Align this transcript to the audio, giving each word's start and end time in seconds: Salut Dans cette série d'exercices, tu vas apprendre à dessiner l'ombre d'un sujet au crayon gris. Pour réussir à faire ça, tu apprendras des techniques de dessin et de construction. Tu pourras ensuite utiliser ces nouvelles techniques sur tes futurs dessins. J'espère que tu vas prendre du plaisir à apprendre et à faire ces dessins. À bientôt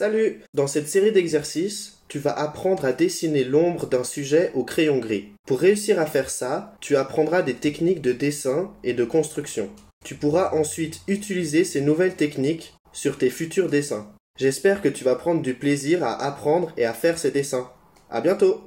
Salut 0.00 0.40
Dans 0.54 0.66
cette 0.66 0.88
série 0.88 1.12
d'exercices, 1.12 1.98
tu 2.08 2.18
vas 2.18 2.32
apprendre 2.32 2.86
à 2.86 2.94
dessiner 2.94 3.44
l'ombre 3.44 3.84
d'un 3.86 4.02
sujet 4.02 4.50
au 4.54 4.64
crayon 4.64 4.96
gris. 4.96 5.28
Pour 5.46 5.60
réussir 5.60 6.00
à 6.00 6.06
faire 6.06 6.30
ça, 6.30 6.74
tu 6.80 6.96
apprendras 6.96 7.42
des 7.42 7.52
techniques 7.52 8.00
de 8.00 8.12
dessin 8.12 8.72
et 8.82 8.94
de 8.94 9.04
construction. 9.04 9.68
Tu 10.02 10.14
pourras 10.14 10.54
ensuite 10.54 11.02
utiliser 11.06 11.64
ces 11.64 11.82
nouvelles 11.82 12.16
techniques 12.16 12.72
sur 12.94 13.18
tes 13.18 13.28
futurs 13.28 13.68
dessins. 13.68 14.10
J'espère 14.38 14.80
que 14.80 14.88
tu 14.88 15.04
vas 15.04 15.16
prendre 15.16 15.42
du 15.42 15.52
plaisir 15.52 16.02
à 16.02 16.24
apprendre 16.24 16.72
et 16.78 16.86
à 16.86 16.94
faire 16.94 17.18
ces 17.18 17.30
dessins. 17.30 17.70
À 18.08 18.22
bientôt 18.22 18.62